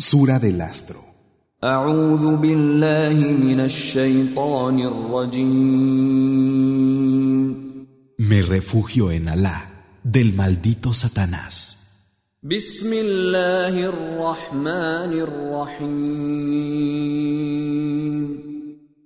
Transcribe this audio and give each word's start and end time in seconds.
Sura 0.00 0.38
del 0.38 0.60
Astro. 0.60 1.04
Me 8.18 8.42
refugio 8.42 9.10
en 9.10 9.28
Alá 9.28 9.98
del 10.04 10.34
maldito 10.34 10.94
Satanás. 10.94 11.74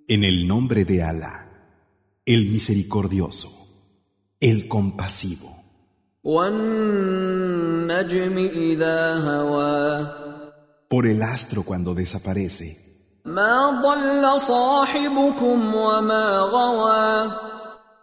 En 0.09 0.25
el 0.25 0.47
nombre 0.47 0.85
de 0.85 1.03
Alá, 1.03 1.49
el 2.27 2.51
misericordioso, 2.51 3.49
el 4.41 4.69
compasivo 4.69 5.57
por 10.93 11.07
el 11.07 11.23
astro 11.23 11.63
cuando 11.63 11.95
desaparece. 11.95 12.77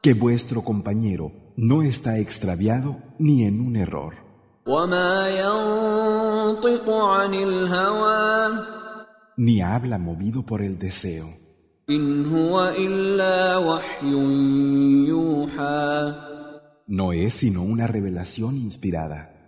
Que 0.02 0.14
vuestro 0.16 0.64
compañero 0.64 1.32
no 1.56 1.84
está 1.84 2.18
extraviado 2.18 2.98
ni 3.20 3.44
en 3.44 3.62
un 3.62 3.76
error. 3.76 4.16
Ni 9.38 9.62
habla 9.62 10.00
movido 10.00 10.44
por 10.44 10.64
el 10.64 10.80
deseo. 10.80 11.28
No 16.88 17.14
es 17.14 17.34
sino 17.36 17.62
una 17.62 17.86
revelación 17.86 18.58
inspirada. 18.58 19.39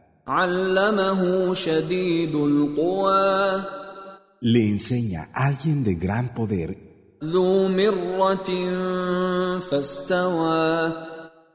Le 4.42 4.68
enseña 4.70 5.30
a 5.34 5.48
alguien 5.48 5.84
de 5.84 5.96
gran 5.96 6.34
poder. 6.34 7.18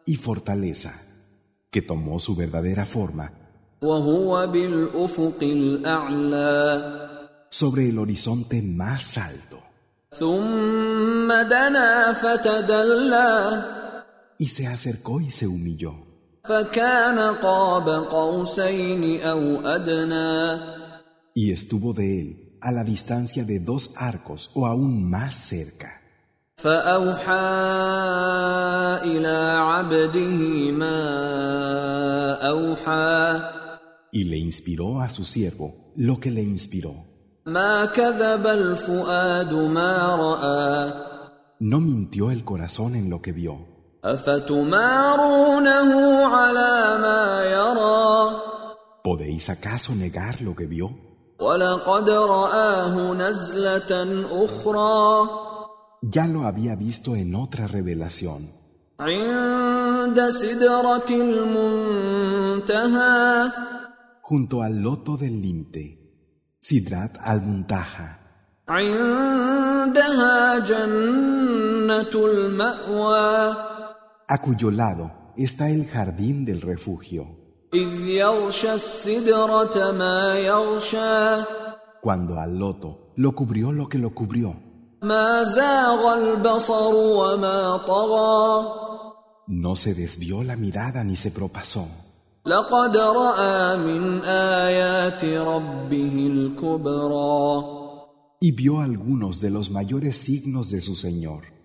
y 0.05 0.17
fortaleza, 0.17 0.93
que 1.71 1.83
tomó 1.83 2.19
su 2.21 2.37
verdadera 2.37 2.85
forma. 2.87 3.33
sobre 7.51 7.89
el 7.89 7.99
horizonte 7.99 8.63
más 8.63 9.19
alto. 9.19 9.63
Y 14.39 14.49
se 14.49 14.67
acercó 14.67 15.21
y 15.21 15.31
se 15.31 15.47
humilló. 15.47 16.06
فكان 16.46 17.20
قاب 17.20 17.90
قوسين 17.90 19.22
أو 19.22 19.62
أدنى 19.66 20.60
y 21.36 21.52
estuvo 21.52 21.94
de 21.94 22.20
él 22.20 22.58
a 22.62 22.72
la 22.72 22.84
distancia 22.84 23.44
de 23.46 23.60
dos 23.60 23.94
arcos 23.96 24.52
o 24.54 24.66
aún 24.66 25.10
más 25.10 25.36
cerca. 25.36 26.02
فأوحى 26.58 27.32
إلى 29.04 29.58
عبده 29.60 30.72
ما 30.72 30.98
أوحى 32.50 33.42
Y 34.14 34.26
le 34.26 34.38
inspiró 34.38 35.00
a 35.02 35.08
su 35.10 35.24
siervo 35.24 35.74
lo 35.96 36.20
que 36.20 36.32
le 36.32 36.42
inspiró. 36.44 36.94
ما 37.46 37.86
كذب 37.86 38.48
الفؤاد 38.48 39.54
ما 39.54 40.16
رأى 40.16 40.94
No 41.60 41.80
mintió 41.80 42.32
el 42.32 42.44
corazón 42.44 42.96
en 42.96 43.10
lo 43.10 43.22
que 43.22 43.32
vio. 43.32 43.56
أفتمارونه 44.05 45.91
على 46.27 46.99
ما 47.03 47.45
يرى 47.45 48.47
¿Podéis 49.03 49.49
acaso 49.51 49.95
negar 49.95 50.43
lo 50.43 50.57
que 50.57 50.67
vio? 50.67 50.89
Ya 56.03 56.27
lo 56.27 56.43
había 56.45 56.75
visto 56.75 57.15
en 57.15 57.35
otra 57.37 57.69
revelación, 57.69 58.51
junto 64.23 64.63
al 64.63 64.83
loto 64.83 65.17
del 65.17 65.41
límite, 65.41 65.85
Sidrat 66.61 67.17
al-Muntaha. 67.21 68.27
عندها 68.69 70.59
جنة 70.59 72.11
المأوى 72.15 73.76
a 74.29 74.39
cuyo 74.41 74.71
lado 74.71 75.33
está 75.37 75.71
el 75.71 75.87
jardín 75.87 76.45
del 76.45 76.61
refugio. 76.61 77.27
Cuando 82.03 82.39
al 82.39 82.59
loto 82.59 83.13
lo 83.17 83.35
cubrió 83.35 83.73
lo 83.73 83.89
que 83.89 83.99
lo 83.99 84.15
cubrió. 84.15 84.57
No 89.49 89.77
se 89.77 89.95
desvió 89.95 90.43
la 90.43 90.57
mirada 90.57 91.05
ni 91.05 91.17
se 91.17 91.31
propasó. 91.31 91.87
Y 98.41 98.53
vio 98.53 98.81
algunos 98.81 99.41
de 99.41 99.51
los 99.51 99.71
mayores 99.71 100.17
signos 100.17 100.71
de 100.71 100.81
su 100.81 100.95
Señor. 100.97 101.56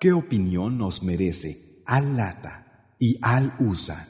¿Qué 0.00 0.12
opinión 0.12 0.76
nos 0.76 1.04
merece 1.04 1.84
Al-Lata 1.86 2.96
y 2.98 3.16
Al-Usa? 3.22 4.08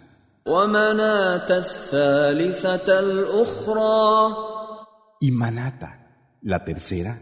Y 5.20 5.30
Manata, 5.30 6.38
la 6.40 6.64
tercera, 6.64 7.20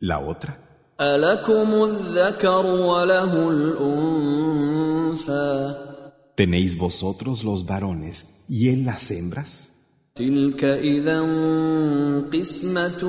la 0.00 0.18
otra. 0.18 0.58
¿Tenéis 6.36 6.76
vosotros 6.76 7.42
los 7.42 7.64
varones 7.64 8.44
y 8.50 8.68
él 8.68 8.84
las 8.84 9.10
hembras? 9.10 9.73
تلك 10.18 10.64
إذا 10.64 11.20
قسمة 12.32 13.02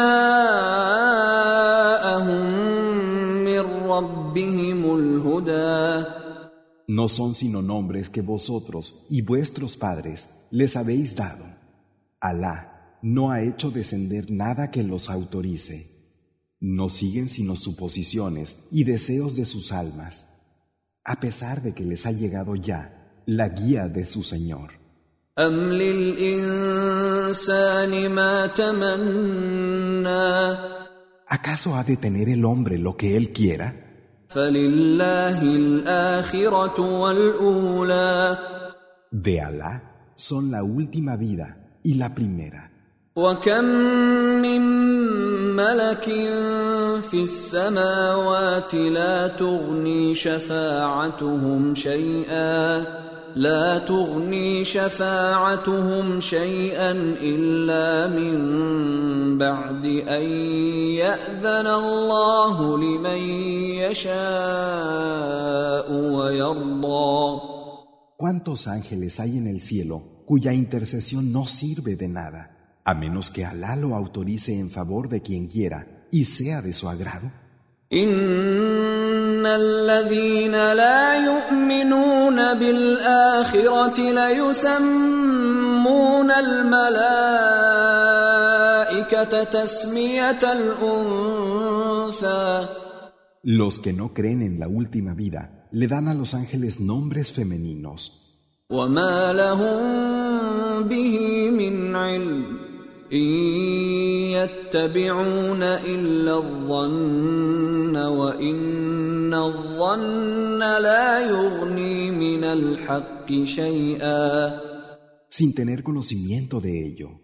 من 3.45 3.61
ربهم 3.91 4.99
الهدى 4.99 6.05
No 6.89 7.09
son 7.09 7.34
sino 7.34 7.62
nombres 7.62 8.11
que 8.11 8.21
vosotros 8.21 9.06
y 9.09 9.23
vuestros 9.23 9.77
padres 9.77 10.31
les 10.51 10.77
habéis 10.77 11.15
dado. 11.15 11.45
Alá 12.21 12.98
no 13.01 13.31
ha 13.31 13.42
hecho 13.42 13.71
descender 13.71 14.33
nada 14.33 14.72
que 14.72 14.83
los 14.83 15.09
autorice. 15.09 15.87
No 16.59 16.89
siguen 16.89 17.28
sino 17.28 17.54
suposiciones 17.54 18.66
y 18.72 18.83
deseos 18.83 19.37
de 19.37 19.45
sus 19.45 19.71
almas, 19.71 20.27
a 21.05 21.19
pesar 21.19 21.61
de 21.61 21.73
que 21.73 21.85
les 21.85 22.05
ha 22.07 22.11
llegado 22.11 22.55
ya 22.55 23.22
la 23.28 23.49
guía 23.49 23.87
de 23.87 24.05
su 24.05 24.23
Señor. 24.23 24.72
¿Acaso 31.28 31.75
ha 31.75 31.84
de 31.84 31.97
tener 31.97 32.29
el 32.29 32.46
hombre 32.46 32.78
lo 32.79 32.97
que 32.97 33.17
él 33.17 33.31
quiera? 33.34 33.75
De 39.11 39.41
Alá 39.41 40.11
son 40.16 40.52
la 40.52 40.63
última 40.63 41.16
vida 41.17 41.79
y 41.84 41.96
la 41.96 42.16
primera. 42.16 42.72
وكم 43.17 43.66
من 44.44 44.62
ملك 45.56 46.03
في 47.09 47.23
السماوات 47.23 48.73
لا 48.73 49.28
تغني 49.28 50.14
شفاعتهم 50.16 51.76
شيئا 51.76 52.85
لا 53.35 53.78
تغني 53.78 54.64
شفاعتهم 54.64 56.20
شيئا 56.20 56.91
الا 57.22 58.08
من 58.08 59.38
بعد 59.38 59.85
ان 59.85 60.22
ياذن 61.00 61.67
الله 61.67 62.78
لمن 62.78 63.17
يشاء 63.88 65.12
ويرضى 65.91 67.41
¿Cuántos 68.17 68.67
ángeles 68.67 69.20
hay 69.22 69.38
en 69.38 69.47
el 69.47 69.62
cielo 69.62 70.23
cuya 70.26 70.52
intercesión 70.53 71.32
no 71.32 71.47
sirve 71.47 71.96
de 71.96 72.08
nada, 72.08 72.54
a 72.84 72.95
menos 72.95 73.31
que 73.31 73.45
Alá 73.45 73.77
lo 73.77 73.95
autorice 73.95 74.59
en 74.59 74.71
favor 74.71 75.09
de 75.09 75.21
quien 75.22 75.47
quiera 75.47 76.07
y 76.10 76.25
sea 76.25 76.63
de 76.63 76.72
su 76.75 76.89
agrado? 76.89 77.31
ان 77.92 79.47
الذين 79.47 80.53
لا 80.53 81.25
يؤمنون 81.25 82.54
بالاخره 82.54 83.98
ليسمون 84.10 85.51
الملائكه 88.10 89.45
تسميه 89.45 90.39
الانثى 90.53 92.41
Los 93.42 93.81
que 93.81 93.92
no 93.95 94.13
creen 94.15 94.42
en 94.42 94.60
la 94.60 94.69
última 94.69 95.15
vida 95.15 95.66
le 95.72 95.87
dan 95.89 96.07
a 96.09 96.15
los 96.15 96.34
ángeles 96.34 96.78
nombres 96.81 97.33
femeninos. 97.33 98.01
وما 98.71 99.33
لهم 99.33 100.83
به 100.89 101.51
من 101.51 101.97
علم 101.97 102.45
ان 102.45 102.73
يتبعون 104.33 105.63
الا 105.63 106.37
الظن 106.37 107.97
وان 107.97 109.34
الظن 109.34 110.59
لا 110.59 111.31
يغني 111.31 112.10
من 112.10 112.45
الحق 112.45 113.45
شيئا 113.45 114.71
sin 115.31 115.54
tener 115.54 115.83
conocimiento 115.84 116.60
de 116.60 116.87
ello. 116.87 117.21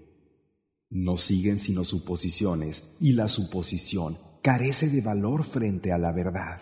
No 0.91 1.17
siguen 1.17 1.59
sino 1.59 1.85
suposiciones 1.85 2.95
y 3.01 3.13
la 3.13 3.29
suposición 3.29 4.17
carece 4.43 4.89
de 4.89 5.01
valor 5.01 5.43
frente 5.43 5.93
a 5.93 5.99
la 5.99 6.13
verdad. 6.13 6.61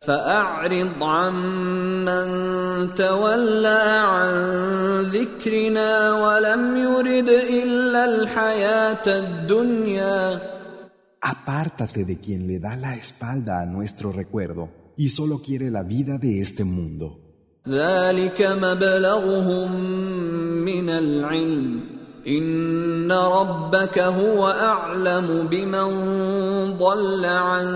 فأعرض 0.00 1.02
عمن 1.02 2.28
تولى 2.94 3.82
عن 4.04 4.34
ذكرنا 5.00 6.12
ولم 6.12 6.76
يرد 6.76 7.28
إلا 7.28 8.04
الحياة 8.04 9.06
الدنيا 9.06 10.40
Apártate 11.26 12.04
de 12.04 12.18
quien 12.20 12.46
le 12.46 12.58
da 12.58 12.76
la 12.76 12.94
espalda 12.94 13.62
a 13.62 13.64
nuestro 13.64 14.12
recuerdo 14.12 14.92
y 14.98 15.08
solo 15.08 15.40
quiere 15.40 15.70
la 15.70 15.82
vida 15.82 16.18
de 16.18 16.40
este 16.42 16.64
mundo. 16.64 17.20
ذلك 17.68 18.42
مبلغهم 18.42 19.72
من 20.64 20.90
العلم 20.90 21.80
إن 22.26 23.12
ربك 23.12 23.98
هو 23.98 24.46
أعلم 24.46 25.48
بمن 25.50 25.88
ضل 26.78 27.24
عن 27.24 27.66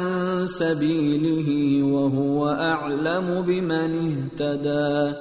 سبيله 0.47 1.83
وهو 1.83 2.49
أعلم 2.49 3.43
بمن 3.43 3.91
اهتدى 4.41 5.15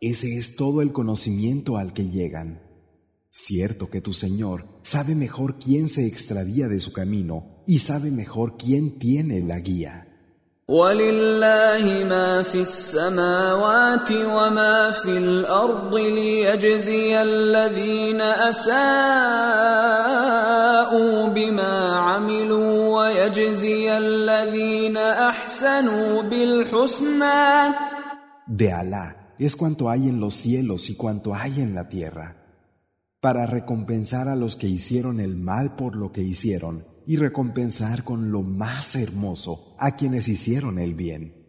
Ese 0.00 0.36
es 0.36 0.56
todo 0.56 0.82
el 0.82 0.92
conocimiento 0.92 1.76
al 1.76 1.92
que 1.92 2.10
llegan. 2.10 2.60
Cierto 3.30 3.88
que 3.88 4.00
tu 4.00 4.12
Señor 4.12 4.64
sabe 4.82 5.14
mejor 5.14 5.58
quién 5.58 5.88
se 5.88 6.06
extravía 6.06 6.66
de 6.66 6.80
su 6.80 6.92
camino 6.92 7.62
y 7.68 7.78
sabe 7.78 8.10
mejor 8.10 8.56
quién 8.56 8.98
tiene 8.98 9.40
la 9.40 9.60
guía. 9.60 10.05
ولله 10.68 12.04
ما 12.08 12.42
في 12.42 12.60
السماوات 12.62 14.10
وما 14.10 14.90
في 14.90 15.18
الارض 15.18 15.94
ليجزي 15.94 17.22
الذين 17.22 18.20
اساءوا 18.20 18.76
بما 21.28 21.96
عملوا 21.96 22.98
ويجزي 22.98 23.98
الذين 23.98 24.96
احسنوا 24.96 26.22
بالحسنى 26.22 27.74
De 28.46 28.72
Alá 28.72 29.34
es 29.38 29.56
cuanto 29.56 29.90
hay 29.90 30.08
en 30.08 30.20
los 30.20 30.34
cielos 30.34 30.90
y 30.90 30.96
cuanto 30.96 31.34
hay 31.34 31.60
en 31.60 31.74
la 31.74 31.88
tierra, 31.88 32.36
para 33.20 33.46
recompensar 33.46 34.28
a 34.28 34.36
los 34.36 34.56
que 34.56 34.68
hicieron 34.68 35.20
el 35.20 35.36
mal 35.36 35.74
por 35.76 35.96
lo 35.96 36.12
que 36.12 36.22
hicieron 36.22 36.84
y 37.06 37.16
recompensar 37.16 38.04
con 38.04 38.30
lo 38.30 38.42
más 38.42 38.94
hermoso 38.96 39.74
a 39.78 39.96
quienes 39.96 40.28
hicieron 40.28 40.78
el 40.78 40.94
bien. 40.94 41.42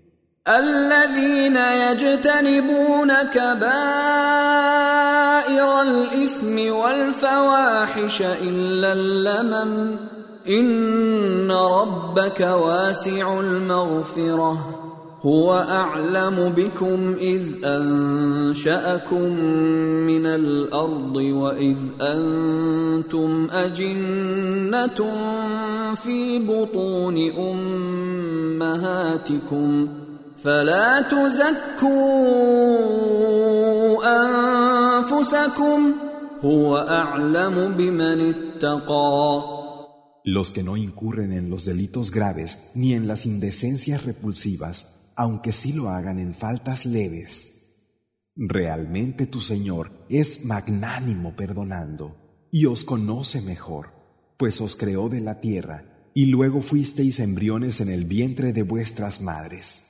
الذين 0.47 1.55
يجتنبون 1.55 3.13
كبائر 3.33 3.63
الاثم 5.81 6.73
والفواحش 6.73 8.21
الا 8.21 8.93
اللمم 8.93 9.97
ان 10.47 11.51
ربك 11.51 12.41
واسع 12.41 13.39
المغفره 13.39 14.76
هو 15.22 15.54
أعلم 15.54 16.52
بكم 16.56 17.14
إذ 17.20 17.42
أنشأكم 17.64 19.32
من 20.06 20.26
الأرض 20.26 21.16
وإذ 21.16 21.76
أنتم 22.00 23.48
أجنة 23.52 25.12
في 25.94 26.38
بطون 26.38 27.16
أمهاتكم 28.60 29.88
فلا 30.44 31.00
تزكوا 31.00 31.88
أنفسكم 34.98 35.92
هو 36.44 36.76
أعلم 36.76 37.74
بمن 37.78 38.34
اتقى. 38.34 39.42
Los 40.24 40.50
que 40.52 40.62
no 40.62 40.76
incurren 40.76 41.32
en 41.32 41.48
los 41.48 41.64
delitos 41.64 42.10
graves 42.10 42.70
ni 42.74 42.92
en 42.92 43.08
las 43.08 43.24
indecencias 43.24 44.04
repulsivas, 44.04 44.97
aunque 45.18 45.52
sí 45.52 45.72
lo 45.72 45.88
hagan 45.90 46.20
en 46.20 46.32
faltas 46.32 46.86
leves. 46.86 47.54
Realmente 48.36 49.26
tu 49.26 49.40
Señor 49.40 49.90
es 50.08 50.44
magnánimo 50.44 51.34
perdonando 51.34 52.46
y 52.52 52.66
os 52.66 52.84
conoce 52.84 53.42
mejor, 53.42 53.90
pues 54.36 54.60
os 54.60 54.76
creó 54.76 55.08
de 55.08 55.20
la 55.20 55.40
tierra 55.40 56.12
y 56.14 56.26
luego 56.26 56.60
fuisteis 56.60 57.18
embriones 57.18 57.80
en 57.80 57.88
el 57.88 58.04
vientre 58.04 58.52
de 58.52 58.62
vuestras 58.62 59.20
madres. 59.20 59.86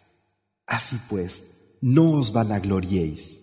Así 0.67 0.97
pues, 1.11 1.77
no 1.83 2.13
os 2.13 2.33
vanagloriéis. 2.33 3.43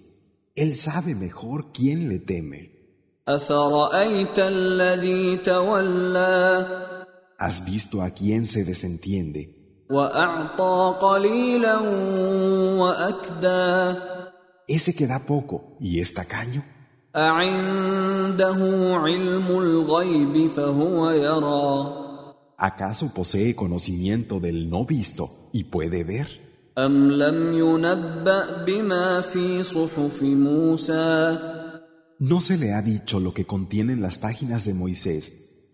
Él 0.56 0.78
sabe 0.78 1.14
mejor 1.14 1.72
quién 1.72 2.10
le 2.10 2.18
teme. 2.18 2.72
¿Has 7.38 7.64
visto 7.64 8.02
a 8.02 8.10
quién 8.10 8.48
se 8.48 8.66
desentiende? 8.66 9.55
Ese 14.68 14.96
que 14.96 15.06
da 15.06 15.20
poco 15.26 15.78
y 15.80 16.00
es 16.00 16.14
tacaño. 16.14 16.64
¿Acaso 22.58 23.14
posee 23.14 23.56
conocimiento 23.56 24.40
del 24.40 24.70
no 24.70 24.86
visto 24.86 25.50
y 25.54 25.66
puede 25.66 26.04
ver? 26.04 26.28
¿No 32.20 32.42
se 32.42 32.58
le 32.58 32.74
ha 32.74 32.82
dicho 32.82 33.20
lo 33.20 33.34
que 33.34 33.46
contienen 33.46 34.02
las 34.02 34.18
páginas 34.18 34.66
de 34.66 34.74
Moisés? 34.74 35.70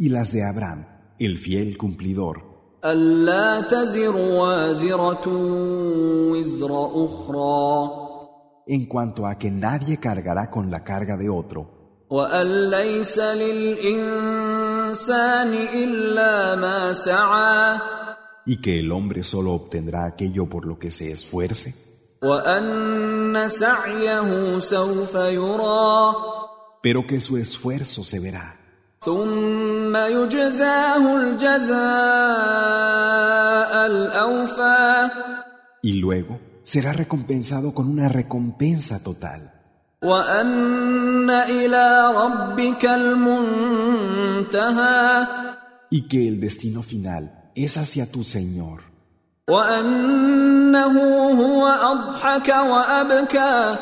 y 0.00 0.08
las 0.08 0.32
de 0.32 0.44
Abraham, 0.44 0.86
el 1.18 1.38
fiel 1.38 1.76
cumplidor, 1.76 2.56
ألا 2.84 3.60
تزر 3.60 4.16
وازرة 4.16 5.28
وزر 6.32 6.90
أخرى 6.94 7.90
en 8.68 8.86
cuanto 8.86 9.26
a 9.26 9.38
que 9.38 9.50
nadie 9.50 9.98
cargará 9.98 10.50
con 10.50 10.70
la 10.70 10.82
carga 10.84 11.16
de 11.16 11.28
otro, 11.28 11.66
وأن 12.10 12.70
ليس 12.70 13.18
للإنسان 13.18 14.72
إلا 15.74 16.54
ما 16.54 16.92
سعى 16.92 17.78
y 18.46 18.60
que 18.60 18.78
el 18.78 18.92
hombre 18.92 19.24
solo 19.24 19.52
obtendrá 19.54 20.04
aquello 20.04 20.48
por 20.48 20.66
lo 20.66 20.78
que 20.78 20.90
se 20.92 21.10
esfuerce, 21.10 21.74
وأن 22.22 23.48
سعيه 23.48 24.58
سوف 24.58 25.14
يرى 25.14 26.14
pero 26.82 27.06
que 27.06 27.20
su 27.20 27.36
esfuerzo 27.36 28.04
se 28.04 28.20
verá. 28.20 28.59
ثم 29.04 29.96
يجزاه 29.96 31.16
الجزاء 31.16 31.76
الأوفى 33.86 35.10
y 35.82 36.00
luego 36.00 36.40
será 36.64 36.92
recompensado 36.92 37.72
con 37.72 37.88
una 37.88 38.08
recompensa 38.08 39.02
total. 39.02 39.52
وأن 40.02 41.30
إلى 41.30 42.12
ربك 42.14 42.84
المنتهى 43.66 44.56
Y 45.90 46.08
que 46.08 46.26
el 46.28 46.40
destino 46.40 46.82
final 46.82 47.52
es 47.54 47.76
hacia 47.76 48.06
tu 48.10 48.24
Señor. 48.24 48.80
وأنه 49.48 50.98
هو 51.30 51.66
أضحك 51.66 52.48
وأبكى 52.48 53.76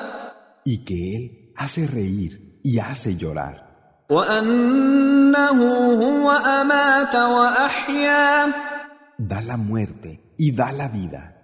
y 0.67 0.85
que 0.85 1.17
Él 1.17 1.53
hace 1.57 1.87
reír 1.87 2.61
y 2.63 2.79
hace 2.79 3.17
llorar, 3.17 3.68
Da 9.20 9.40
la 9.42 9.56
muerte 9.56 10.34
y 10.36 10.52
da 10.52 10.72
la 10.72 10.88
vida. 10.88 11.36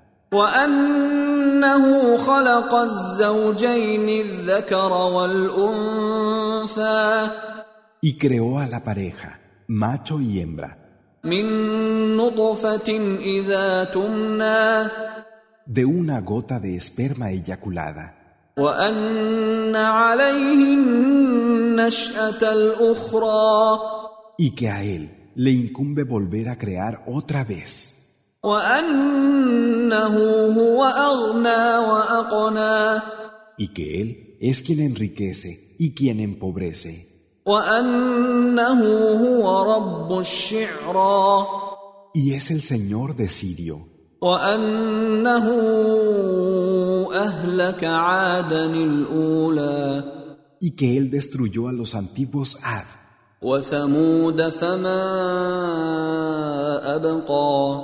Y 8.02 8.18
creó 8.18 8.58
a 8.58 8.66
la 8.66 8.84
pareja, 8.84 9.40
macho 9.68 10.20
y 10.20 10.40
hembra. 10.40 10.80
De 15.68 15.86
una 15.86 16.20
gota 16.22 16.60
de 16.60 16.78
esperma 16.78 17.30
eyaculada. 17.30 18.25
Y 24.38 24.52
que 24.56 24.70
a 24.70 24.82
él 24.82 25.32
le 25.36 25.52
incumbe 25.52 26.04
volver 26.04 26.48
a 26.48 26.58
crear 26.58 27.04
otra 27.08 27.44
vez. 27.44 27.92
Y 33.58 33.74
que 33.74 34.02
él 34.02 34.38
es 34.40 34.62
quien 34.62 34.80
enriquece 34.80 35.76
y 35.78 35.94
quien 35.94 36.22
empobrece. 36.22 37.14
Y 42.14 42.34
es 42.34 42.52
el 42.52 42.62
Señor 42.62 43.16
de 43.18 43.28
Sirio. 43.28 43.95
وأنه 44.22 45.48
أهلك 47.14 47.84
عادا 47.84 48.66
الأولى 48.66 50.04
y 50.62 50.76
que 50.76 50.98
Él 50.98 51.12
destruyó 51.12 51.68
a 51.68 51.74
los 51.74 51.94
antiguos 51.96 52.58
Ad, 52.64 52.86
وثمود 53.42 54.50
فما 54.50 55.02
أبقى 56.96 57.82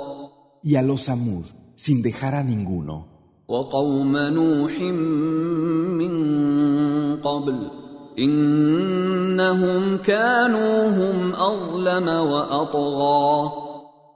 y 0.64 0.76
a 0.76 0.82
los 0.82 1.02
Samud, 1.02 1.44
sin 1.76 2.02
dejar 2.02 2.34
a 2.34 2.42
ninguno, 2.42 3.06
وقوم 3.48 4.16
نوح 4.16 4.80
من 6.00 6.12
قبل 7.20 7.70
إنهم 8.18 9.96
كانوا 9.96 10.88
هم 10.88 11.32
أظلم 11.32 12.08
وأطغى 12.08 13.52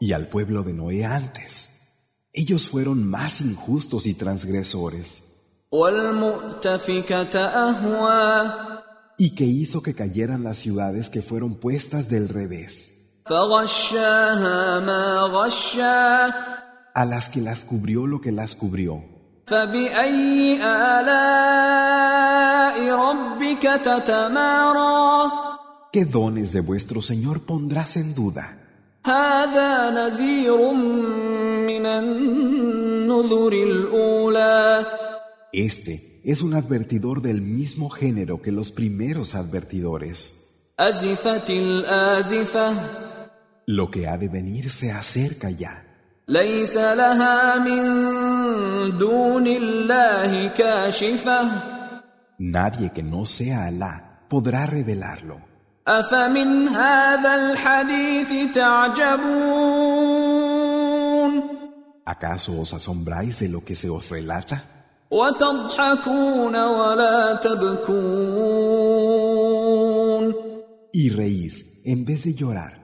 y 0.00 0.12
al 0.12 0.28
pueblo 0.28 0.62
de 0.62 0.72
Noé 0.72 1.04
antes. 1.04 1.75
Ellos 2.38 2.68
fueron 2.68 3.08
más 3.08 3.40
injustos 3.40 4.06
y 4.06 4.12
transgresores. 4.12 5.22
Y 9.16 9.34
que 9.34 9.44
hizo 9.44 9.82
que 9.82 9.94
cayeran 9.94 10.44
las 10.44 10.58
ciudades 10.58 11.08
que 11.08 11.22
fueron 11.22 11.54
puestas 11.54 12.10
del 12.10 12.28
revés. 12.28 13.22
A 16.94 17.06
las 17.06 17.30
que 17.30 17.40
las 17.40 17.64
cubrió 17.64 18.06
lo 18.06 18.20
que 18.20 18.32
las 18.32 18.54
cubrió. 18.54 19.02
¿Qué 25.90 26.04
dones 26.04 26.52
de 26.52 26.60
vuestro 26.60 27.00
Señor 27.00 27.40
pondrás 27.46 27.96
en 27.96 28.14
duda? 28.14 28.58
Este 35.52 36.20
es 36.24 36.42
un 36.42 36.54
advertidor 36.54 37.22
del 37.22 37.40
mismo 37.40 37.88
género 37.88 38.42
que 38.42 38.52
los 38.52 38.72
primeros 38.72 39.34
advertidores. 39.34 40.72
Lo 43.66 43.90
que 43.90 44.06
ha 44.08 44.18
de 44.18 44.28
venir 44.28 44.70
se 44.70 44.90
acerca 44.92 45.50
ya. 45.50 45.84
Nadie 52.38 52.92
que 52.92 53.02
no 53.02 53.24
sea 53.24 53.66
Alá 53.66 54.26
podrá 54.28 54.66
revelarlo. 54.66 55.40
¿Acaso 62.06 62.60
os 62.60 62.72
asombráis 62.72 63.40
de 63.40 63.48
lo 63.48 63.64
que 63.64 63.74
se 63.74 63.90
os 63.90 64.10
relata? 64.10 64.62
Y 70.92 71.10
reís 71.10 71.82
en 71.84 72.04
vez 72.04 72.22
de 72.22 72.34
llorar. 72.34 72.74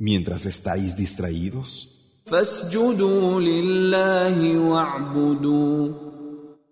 Mientras 0.00 0.46
estáis 0.46 0.96
distraídos, 0.96 2.20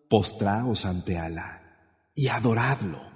postraos 0.08 0.84
ante 0.84 1.18
Alá 1.18 1.62
y 2.14 2.26
adoradlo. 2.26 3.11